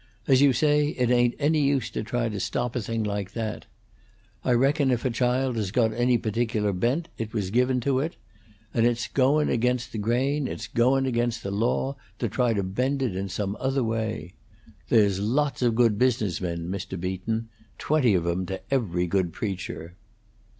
As 0.27 0.41
you 0.41 0.51
say, 0.51 0.87
it 0.97 1.11
ain't 1.11 1.35
any 1.37 1.61
use 1.61 1.91
to 1.91 2.01
try 2.01 2.27
to 2.27 2.39
stop 2.39 2.75
a 2.75 2.81
thing 2.81 3.03
like 3.03 3.33
that. 3.33 3.67
I 4.43 4.53
reckon 4.53 4.89
if 4.89 5.05
a 5.05 5.11
child 5.11 5.57
has 5.57 5.69
got 5.69 5.93
any 5.93 6.17
particular 6.17 6.73
bent, 6.73 7.09
it 7.19 7.33
was 7.35 7.51
given 7.51 7.79
to 7.81 7.99
it; 7.99 8.15
and 8.73 8.87
it's 8.87 9.07
goin' 9.07 9.47
against 9.49 9.91
the 9.91 9.99
grain, 9.99 10.47
it's 10.47 10.65
goin' 10.65 11.05
against 11.05 11.43
the 11.43 11.51
law, 11.51 11.97
to 12.17 12.27
try 12.27 12.51
to 12.53 12.63
bend 12.63 13.03
it 13.03 13.29
some 13.29 13.55
other 13.59 13.83
way. 13.83 14.33
There's 14.89 15.19
lots 15.19 15.61
of 15.61 15.75
good 15.75 15.99
business 15.99 16.41
men, 16.41 16.67
Mr. 16.67 16.99
Beaton, 16.99 17.49
twenty 17.77 18.15
of 18.15 18.25
'em 18.25 18.47
to 18.47 18.59
every 18.73 19.05
good 19.05 19.31
preacher?" 19.33 19.97